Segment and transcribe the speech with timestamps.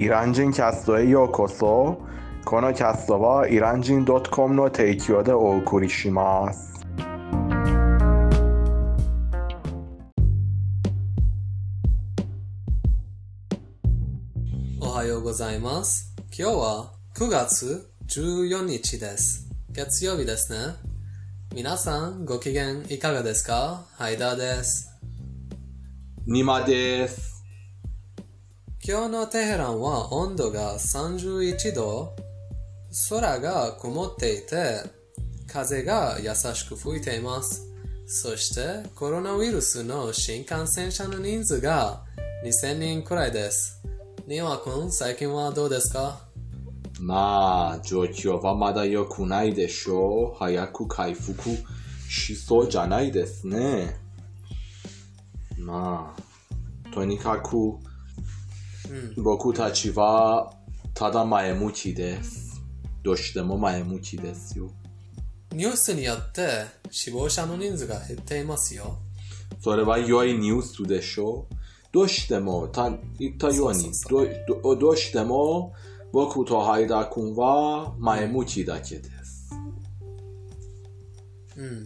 [0.00, 2.00] イラン人キャストへようこそ
[2.44, 6.86] このキャストはイラン人 .com の提供でお送りします
[14.80, 16.14] おはようございます。
[16.36, 19.48] 今日は9月14日です。
[19.70, 20.74] 月曜日ですね。
[21.54, 24.90] 皆さんご機嫌いかがですかハイダーです。
[26.26, 27.37] ニマです
[28.90, 32.16] 今日のテヘランは温度が31度、
[33.10, 34.80] 空が曇っていて、
[35.46, 37.66] 風が優しく吹いています。
[38.06, 42.02] そしてコロナウイルスの新感染者の人数が
[42.46, 43.82] 2000人くらいです。
[44.26, 46.20] ニワ君、最近はどうですか？
[46.98, 51.42] まあ状況はまだ良くないでしょう早く回復
[52.08, 53.96] しそうじゃないですね
[55.58, 57.76] まあとにかく
[59.16, 60.52] 僕たちは
[60.94, 62.60] ただ前向きです。
[63.02, 64.70] どうしても前向きですよ。
[65.52, 68.98] ニュースによって死亡者の人数が減っていますよ。
[69.60, 71.54] それは良いニュースでしょう。
[71.92, 75.72] どうしてもた言ったようにどどどうしても
[76.12, 79.50] 僕とハイダ君は前向きだけです。
[81.56, 81.84] うん。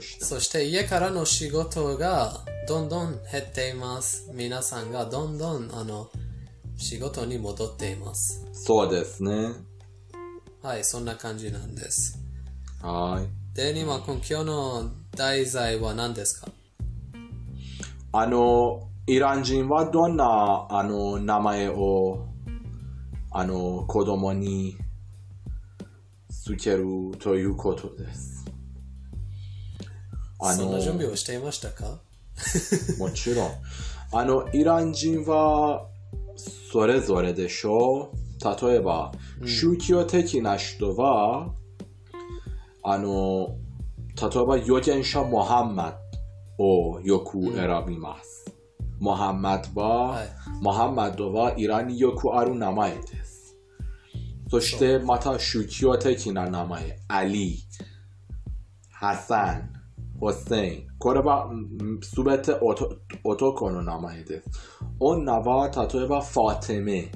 [0.00, 4.30] しそして家からの仕事がどんどん減っています。
[4.32, 6.08] 皆さんがどんどんあの
[6.80, 8.46] 仕事に戻っています。
[8.52, 9.50] そうですね
[10.62, 12.18] はい、そんな感じなんです。
[12.82, 16.48] はいで、ニマ君、今日の題材は何ですか？
[18.12, 22.26] あの、イラン人はどんなあの名前を
[23.30, 24.76] あの子供に
[26.30, 26.84] つける
[27.18, 28.44] ということです。
[30.40, 31.98] あのそんな準備をしていましたか？
[32.98, 33.50] もちろん。
[34.12, 35.86] あの、イラン人は
[36.70, 38.66] それぞれでしょう。
[38.66, 39.10] 例えば、
[39.44, 41.52] 宗教的な人は、
[42.84, 43.56] あの、
[44.20, 45.98] 例えば預言者モハンマ
[46.56, 48.54] ドをよく選びます。
[49.00, 50.28] モハンマドは、はい
[50.60, 53.56] モハンマドはイランによくある名前です。
[54.50, 57.58] そしてまた宗教的な名前、アリ、
[58.90, 59.72] ハサン、
[60.20, 60.86] ホセイン。
[60.98, 61.50] これは
[62.02, 62.52] すべて
[63.24, 64.50] 男の名前です。
[64.98, 67.10] 女は例えばファテメ。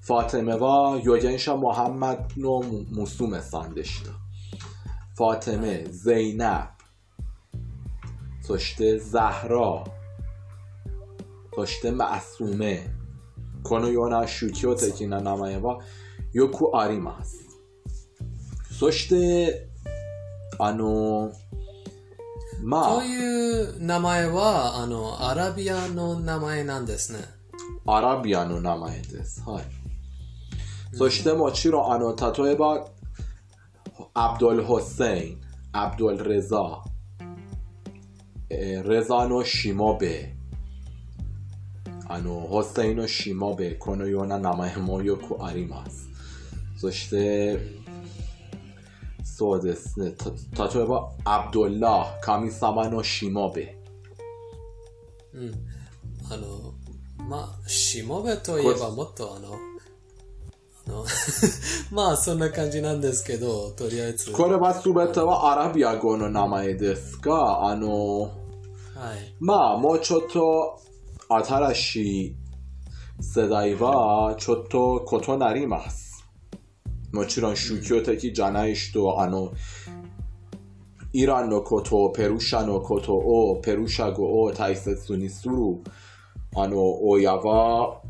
[0.00, 1.18] ファテメは預
[22.66, 22.94] ます。
[22.96, 27.20] そして、あの、まこういう名前はあのアラビアの名前なんですね。
[27.86, 29.42] あ、アラビアの名前です。
[29.48, 29.64] はい。
[30.92, 32.86] そしてもちろん、あの、例えば、
[34.14, 35.40] アブドル・ホセイン、
[35.72, 36.82] アブドル・レザ、
[38.48, 40.34] えーレザのしもべ、
[42.08, 46.08] あの、ホセインのしもべ、このような名前もよくあります。
[46.76, 47.58] そして、
[49.38, 50.12] そうですね。
[50.12, 50.30] た
[50.66, 53.76] 例えば、アブドルラ、神様のしもべ。
[55.34, 55.52] うん。
[56.30, 56.72] あの、
[57.28, 59.52] まあ、しもべといえばもっとあの、
[60.86, 61.04] あの
[61.92, 64.32] まあそんな感じなんですけど、とりあえず。
[64.32, 68.32] これは全てはアラビア語の名前ですが、あの、はい。
[69.38, 70.80] まあ、もうちょっと
[71.28, 72.36] 新しい
[73.20, 76.15] 世代はちょっと異なります。
[77.16, 79.52] もちろん宗教的じゃない人は、あの、
[81.14, 85.54] イランのこと、ペルシャのことを、ペルシャ語を大切にする、
[86.54, 88.02] あの、親は、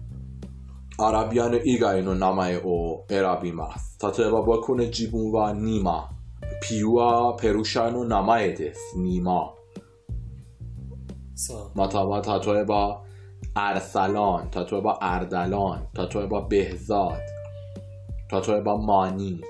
[0.99, 3.97] アラビアの以外の名前を選びます。
[4.03, 6.11] 例えば僕の自分はニマ。
[6.63, 8.99] ピュアペルシャの名前です。
[8.99, 9.53] ニマ。
[11.35, 11.79] そう。
[11.79, 13.03] または例えば
[13.55, 17.36] アルサラン例えばアルダラン例えばベヘザー
[18.31, 19.43] 例えばマニ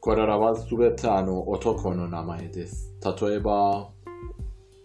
[0.00, 3.88] これらは全てあの男の名前です例えば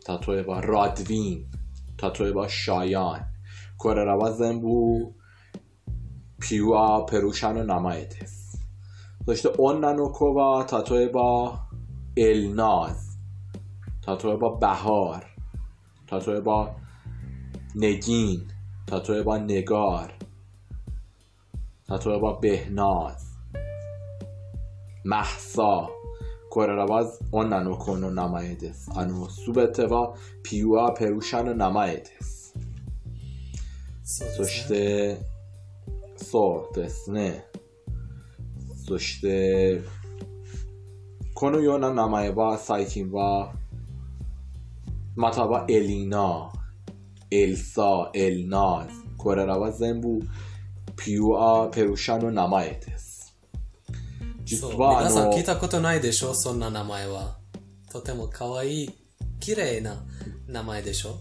[0.07, 1.45] 例えばラドヴィン
[2.19, 3.25] 例えばシャヤン
[3.77, 4.67] これらは全部
[6.39, 8.59] ピュアペルシャの名前です
[9.25, 11.67] そして女の子は例えば
[12.15, 16.73] エルナーズ例えばバハー例えば
[17.75, 18.47] ネギン
[18.89, 20.20] 例えばネガー
[21.91, 23.15] 例えばベ hnaaz
[25.03, 25.89] マッサ
[26.51, 28.91] これらは女の子の名前です。
[28.93, 32.53] あの、すべてはピュアペルシャの名前です。
[34.03, 35.17] そうですねそして、
[36.17, 37.45] そうですね。
[38.85, 39.81] そして、
[41.33, 43.53] このような名前は最近は、
[45.15, 46.51] またはエリナ、
[47.31, 50.19] エルサ、エルナーズ、これらは全部
[51.03, 53.35] ピュアペルシャの名前です。
[54.43, 56.35] 実は皆さん聞い、たことないでしょ？
[56.35, 57.37] そんな名前は。
[57.91, 58.89] とても可愛い、
[59.39, 60.03] 綺麗な
[60.47, 61.19] 名前でしょ？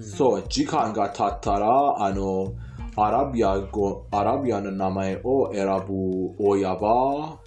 [0.00, 2.54] そう、時間が経ったら、あの、
[2.96, 7.38] アラビア語、アラビアの名前を選ぶ親は、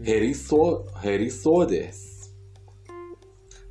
[0.00, 2.34] 減りそう、減りそうです。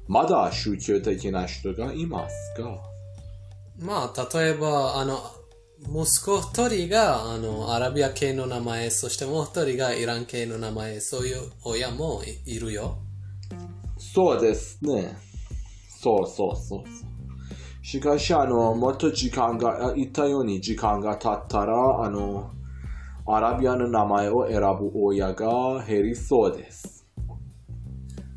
[0.07, 2.79] まだ宗教的な人がいますか
[3.79, 5.19] まあ、例えば、あの、
[5.87, 12.97] 息子一人があのアラビア系の名前、そしてもう一人がイラン系の名前、そういう親もいいるよ。
[13.97, 15.15] そうですね。
[15.87, 16.83] そうそうそう。
[17.83, 22.51] しかし、あの、もっと時間が、あ言ったように時間が経ったら、あの、
[23.27, 27.05] アラビアの名前を選ぶ親が減りそうです。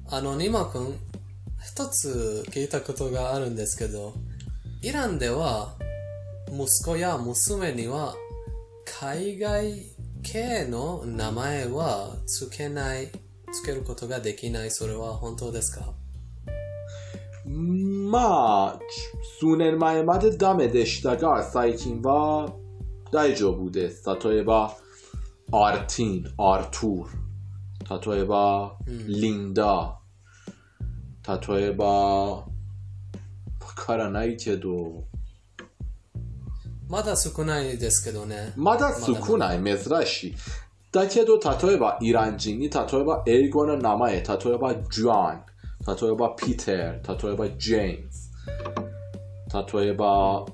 [0.08, 0.98] あの、ニマ君、
[1.62, 4.14] 一つ聞いたことがあるんですけど、
[4.82, 5.74] イランでは、
[6.56, 8.14] 息子や娘には、
[8.84, 9.74] 海外
[10.22, 13.08] 系の名前はつけない、
[13.52, 14.70] つけることができない。
[14.70, 15.92] それは本当ですか？
[17.46, 18.80] まあ、
[19.40, 22.54] 数年前までダメでしたが、最近は
[23.10, 24.04] 大丈夫です。
[24.24, 24.76] 例えば、
[25.50, 28.14] アーティン、アートゥール。
[28.16, 29.98] 例えば、リンダ。
[31.48, 32.46] 例えば、わ
[33.74, 35.04] からないけど、
[36.88, 38.52] まだ少ないですけどね。
[38.56, 40.34] まだ少ない、珍しい。
[40.92, 44.22] だけど、例えば、イラン人に、例えば、英語の名前、例え
[44.58, 45.42] ば、ジョン、
[45.86, 50.46] 例えば、ピーター、例えば、ジェームズ、例えば、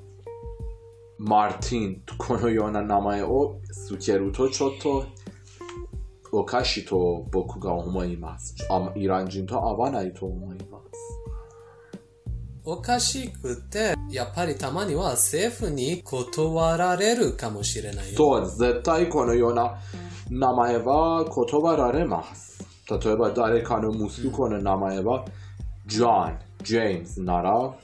[1.18, 5.04] マーティン、このような名前をつけると、ちょっと、
[6.32, 8.54] おかしいと僕が思います。
[8.70, 10.90] あイラン人と合わないと思います。
[12.64, 18.16] おかしくて、やっぱりたまには政府に断られるかもしれないよ。
[18.16, 19.78] そう、絶対このような
[20.30, 22.64] 名前は断られます。
[22.90, 25.24] 例えば誰かの息子の名前は、
[25.86, 27.74] ジョン、ジェームズなら、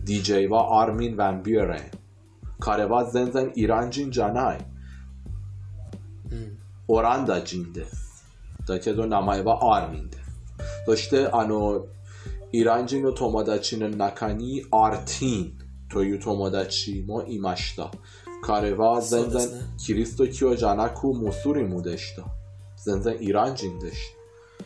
[0.03, 1.91] DJ はアーミン・ヴァンビューレン。
[2.59, 4.65] 彼は全然イラン人じゃない。
[6.88, 8.25] オランダ人です。
[8.68, 10.24] だけど名前はアーミンです。
[10.86, 11.86] そしてあの
[12.51, 15.53] イラン人の友達の中にアーティン
[15.89, 17.91] という友達もいました。
[18.43, 22.23] 彼は全然そうですねキリスト教じゃなくムスリムでした。
[22.83, 23.97] 全然イラン人でし
[24.59, 24.65] た。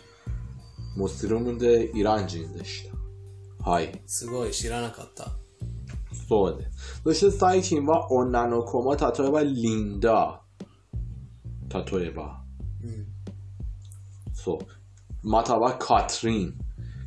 [0.96, 2.90] ムスリムでイラン人でし
[3.62, 3.70] た。
[3.70, 4.02] はい。
[4.08, 5.32] すごい、知らなかった。
[6.28, 7.02] そうです。
[7.04, 10.42] そして最近は女の子も例えばリンダ。
[11.70, 12.42] 例えば。
[14.34, 14.58] そう。
[15.30, 16.54] またはカトリン。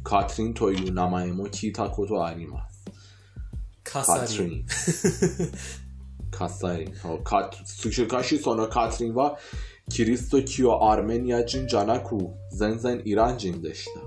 [0.04, 2.84] カトリンという名前も聞いたことあります。
[3.82, 4.66] カカトサリン。
[6.30, 6.94] Kasarin.
[8.08, 9.36] Ca și sonă Catrin va
[9.88, 14.00] Kiristo Kyo Armenia Jinjana ku Zenzen Iran Jin deshita.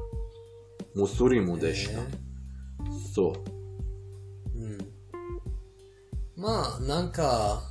[0.94, 2.00] Musurimu deshita.
[3.14, 3.32] So.
[6.36, 7.62] まあなんか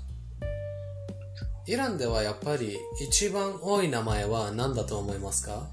[1.66, 5.68] イランではやっぱり一番多い名前は何だと思いますか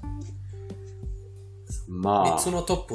[1.88, 2.94] まあ3つのトップ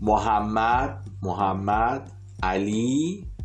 [0.00, 2.12] モハマド、モハマド、
[2.46, 3.35] アリー、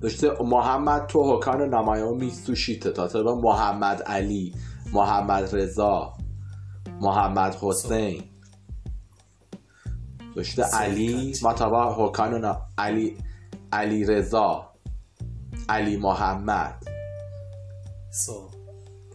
[0.00, 4.54] داشته محمد تو هکان نمایو میستوشیت تا با محمد علی
[4.92, 6.12] محمد رضا
[7.00, 8.22] محمد حسین.
[10.36, 12.62] داشته علی ما تبا هکان نا...
[12.78, 13.16] علی
[13.72, 14.72] علی رضا
[15.68, 16.86] علی محمد.
[18.10, 18.50] سو.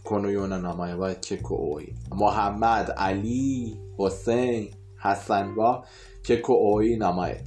[0.04, 1.94] کنویون نمایه باید که کوئی.
[2.10, 5.84] محمد علی حسین حسن با
[6.24, 7.42] که کوئی نمایه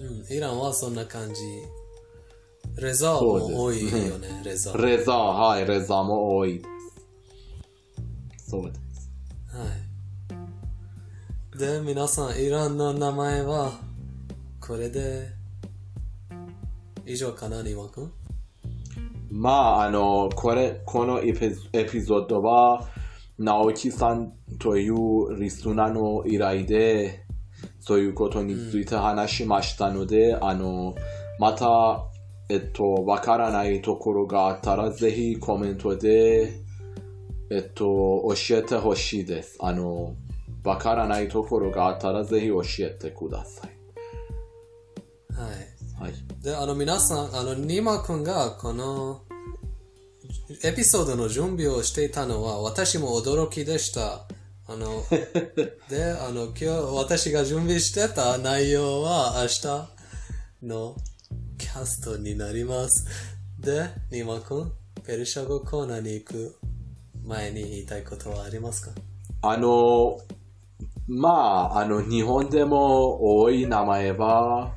[0.00, 1.42] うん、イランはそんな感じ。
[2.80, 4.86] レザーも多いよね、レザー。
[4.86, 6.64] レザー、はい、レザーも多いで
[8.38, 8.50] す。
[8.50, 9.10] そうです。
[9.54, 9.66] は
[11.54, 11.58] い。
[11.58, 13.72] で、皆さん、イランの名前は、
[14.60, 15.28] これで、
[17.04, 18.10] 以上かな、リワ君？
[19.30, 22.88] まあ、あの、これ、このエピエピソードは、
[23.38, 27.19] 直樹さんというリスナーの依頼で、
[27.80, 30.94] そういうことについて話しましたので、あの、
[31.38, 32.04] また、
[32.48, 36.52] えっと、わからないところがあったら、ぜひコメントで、
[37.50, 37.84] えっと、
[38.48, 39.56] 教えてほしいです。
[39.60, 40.14] あの、
[40.62, 43.70] わからないところがあったら、ぜひ教えてください。
[45.34, 45.70] はい。
[46.02, 46.42] はい。
[46.42, 49.22] で、あの、皆さん、あの、ニマ君が、この、
[50.62, 54.26] エピソードの準備をしていたのは、私も驚きでした。
[54.72, 55.02] あの、
[55.88, 60.94] で、あの、今日、私が準備してた内容は、明日の
[61.58, 63.04] キャストになります。
[63.58, 64.72] で、ニマ君、
[65.04, 66.56] ペルシャ語コーナーに行く
[67.24, 68.92] 前に言いたいことはありますか？
[69.42, 70.20] あの、
[71.08, 74.72] まあ、あの、日本でも多い名前は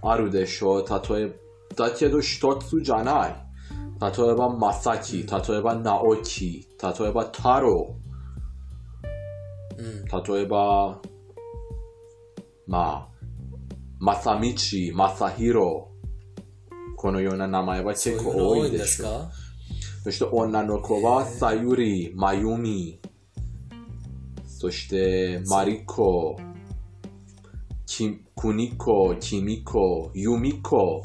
[0.00, 0.86] あるでしょう。
[0.88, 1.26] 例え
[1.76, 3.36] ば、だけど一つじゃない。
[4.00, 8.03] 例えば、まさき、例えば、直樹、例えば、太郎、うん。
[9.76, 11.00] 例えば、
[12.66, 13.14] まあ、
[13.98, 15.90] まさみち、まさひろ、
[16.96, 19.30] このような名前は結構多いでしょ
[20.04, 23.00] そして女の子はさゆり、まゆみ、
[24.46, 26.38] そしてまりこ、
[27.86, 31.02] きくにこ、きみこ、ゆみこ、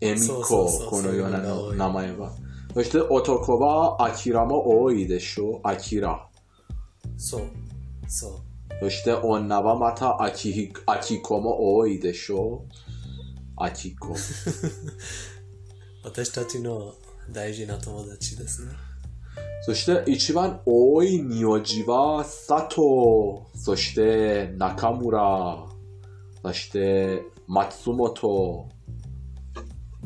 [0.00, 1.38] えみここのような
[1.74, 2.32] 名前は。
[2.72, 6.29] そして男はあきらも多いでしょう、あきら。
[7.20, 7.42] そう。
[8.08, 8.40] そう。
[8.80, 12.72] そして女はまたあきひあきこも多いでしょう、
[13.56, 14.16] あきこ。
[16.02, 16.94] 私たちの
[17.30, 18.72] 大事な友達ですね。
[19.62, 22.80] そして一番多い名字は佐藤、
[23.54, 25.66] そして中村、
[26.42, 28.66] そして松本、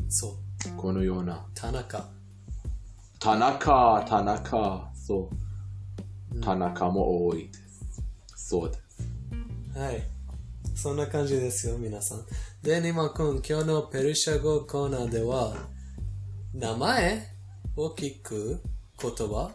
[0.09, 0.31] そう。
[0.75, 1.45] このような。
[1.55, 2.05] 田中。
[3.19, 5.54] 田中、田中、そう。
[6.42, 8.48] 田中も多いです。
[8.48, 9.78] そうです。
[9.78, 10.02] はい。
[10.74, 12.24] そんな感じですよ、皆さん。
[12.62, 15.56] で、ニマ君、今日のペルシャ語コーナーでは、
[16.54, 17.26] 名前
[17.76, 18.60] を聞く
[19.00, 19.50] 言葉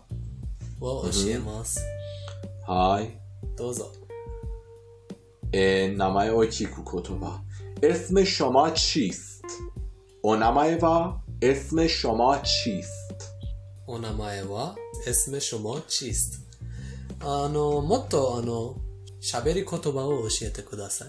[0.80, 1.82] を教えます。
[2.68, 3.18] はい。
[3.58, 3.92] どうぞ。
[5.52, 7.42] えー、名前を聞く言葉。
[7.82, 9.44] اسم شما چیست؟
[10.24, 13.36] お名前は اسم شما چیست?
[13.88, 14.75] お名前は、
[15.06, 16.39] エスメショモチスト。
[17.22, 18.75] あの、もっと、あの、
[19.22, 21.08] 喋り言葉を教えてください。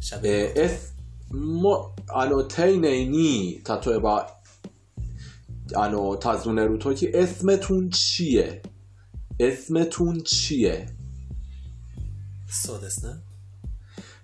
[0.00, 0.72] 喋りえー、言葉。
[0.72, 0.96] S
[1.30, 4.36] も、あの、丁寧に、例えば、
[5.74, 8.62] あの、尋ねるとき、اسمتون چیه?
[9.38, 10.86] اسمتون چیه?
[12.48, 13.14] そうですね。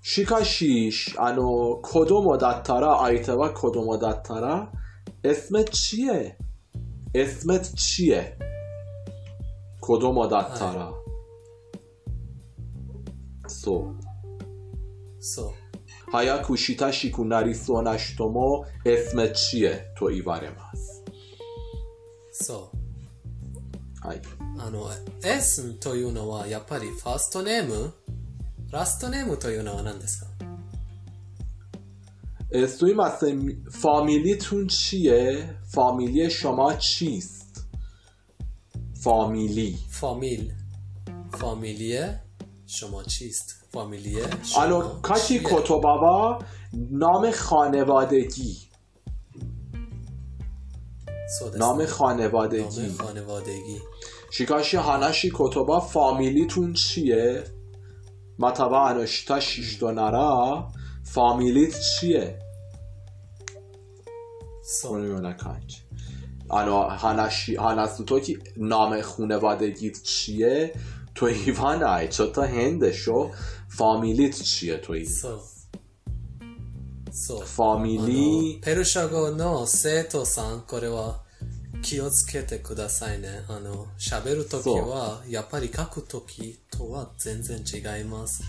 [0.02, 4.70] しかし、あの、子供だったら、相手は子供だったら、
[5.22, 6.37] اسمت چیه?
[7.14, 8.37] اسمت چیه?
[9.80, 10.95] 子供だったら。
[13.66, 13.96] そう。
[15.20, 15.52] そう。
[16.11, 21.04] 早く親しくなりそうな人も اسمت چیه と言われます。
[22.32, 22.70] そ
[24.04, 24.06] う。
[24.06, 24.22] はい。
[24.58, 24.90] あの、
[25.25, 27.94] S というのはやっぱりファーストネーム
[28.70, 30.32] ラストネームというのは何ですか
[32.68, 33.40] すいません。
[33.40, 37.66] ファミリتون چیه؟ ファミリشما چیست?
[39.02, 39.76] ファミリ。
[39.90, 40.06] フ
[43.71, 46.39] فامیلیه آلوکاچی کوتوبابا
[46.91, 48.57] نام خانوادگی.
[51.57, 52.81] نام خانوادگی.
[52.81, 53.81] نام خانوادگی.
[54.31, 57.43] شیکاشی هاناشی کتوبا فامیلیتون چیه؟
[58.39, 60.67] ماتابا انوشتا شیش دونارا
[61.03, 62.39] فامیلیت چیه؟
[64.63, 64.93] سو
[66.50, 70.74] آنو هاناشی هاناتسوتو که نام خانوادگیت چیه؟
[71.15, 73.31] تو ایوان آی چطا هندشو؟
[73.77, 74.72] ファミリーチ。
[75.05, 75.41] そう。
[77.12, 77.46] そう。
[77.46, 81.22] ファミリあのペルシャ語の生徒さん、これは
[81.84, 83.46] 気をつけてくださいね。
[83.48, 88.41] あの、喋るときは、やっぱり書くときとは全然違います。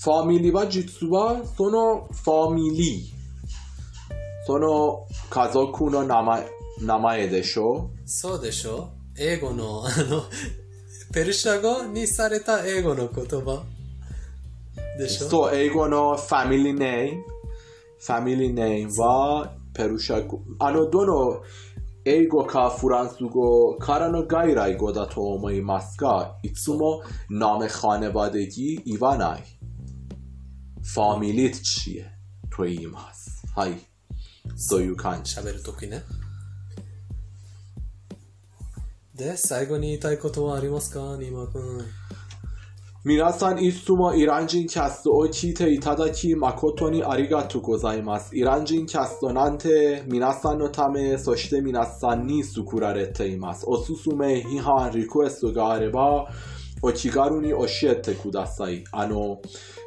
[0.00, 4.46] ファミリーは実は、そのファミリー。
[4.46, 6.48] その家族の名前、
[6.80, 7.90] 名前でしょ？
[8.06, 8.90] そうでしょ？
[9.18, 10.22] 英語の、あの、
[11.12, 13.64] ペルシャ語にされた英語の言葉
[14.98, 17.24] So egono family name
[17.98, 21.42] family name wa perushaku ano dono
[22.04, 29.42] eigo ka furansugo karano gairai go da to omoimasu ga itsumo نام خانوادگی ایوانای
[30.82, 32.10] فامیلیت چیه
[32.50, 33.74] توی ایماس های
[34.56, 36.02] سویو کانچی شبر توکی نه
[39.14, 41.84] で、最後に言いたいことはありますか、ニーマ君。
[43.06, 48.34] 皆さんいつもイラン人キャストを聞いていただき誠にありがとうございます。
[48.34, 53.66] イラン人キャストなんて皆さんのため、そして皆さんに作られています。
[53.68, 56.30] おすすめ、批判、リクエストがあれば、
[56.80, 58.82] お気軽に教えてください。
[58.90, 59.36] あの、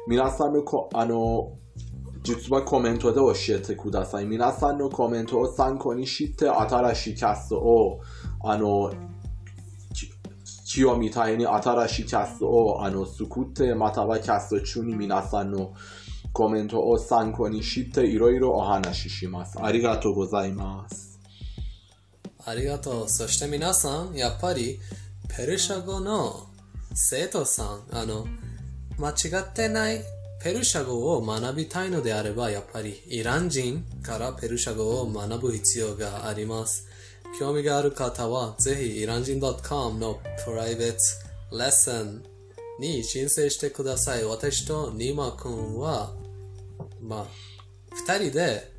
[0.06, 1.58] 皆さんのこ、あの、
[2.22, 4.26] 実はコメントで教えてください。
[4.26, 7.98] 皆さんのコメントを参考にして新しいキャストを、
[8.44, 8.92] あの、
[10.80, 15.74] 今日みたいに新しいキャストをあの作って、またはキャスト中に皆さんの
[16.32, 19.58] コメントを参考にしていろいろお話しします。
[19.60, 21.18] ありがとうございます。
[22.46, 23.08] ありがとう。
[23.08, 24.78] そして皆さん、やっぱり、
[25.36, 26.46] ペルシャ語の
[26.94, 28.28] 生徒さん、あの、
[28.98, 30.00] 間違ってない
[30.40, 36.87] ペルシャ語を学びたいのであれば、やっぱりイラン人からペルシャ語を学ぶ必要があります。
[37.38, 40.96] 興味がある方は、ぜひイラン人 .com のプライベー
[41.50, 42.22] トレッスン
[42.78, 44.24] に申請してください。
[44.24, 46.12] 私とニマ君は、
[47.02, 47.26] まあ、
[47.92, 48.72] 二人で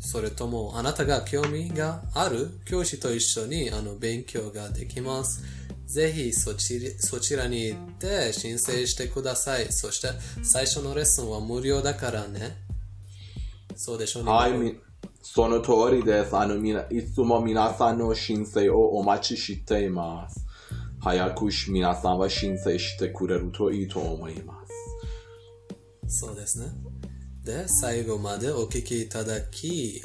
[0.00, 5.44] それともあなたが興味がある教師と一緒にあの勉強ができます。
[5.86, 9.70] ぜひそちそちらに行って申請してください。
[9.72, 10.08] そして
[10.42, 12.56] 最初のレッスンは無料だからね。
[13.76, 14.30] そうでしょうね。
[14.30, 14.52] はい、
[15.20, 16.36] みその通りです。
[16.36, 20.46] あの、みないつも皆さんの申請をお待ちしています。
[21.00, 24.54] 早くし皆さんは申請してくれるといいと思いま
[26.08, 26.24] す。
[26.26, 26.66] そうですね。
[27.44, 30.02] で、最後までお聞きいただき、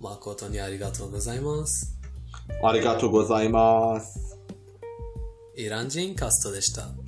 [0.00, 1.98] 誠にありがとうございます。
[2.62, 4.38] ありがとうございます。
[5.56, 7.05] イラン人カストでした。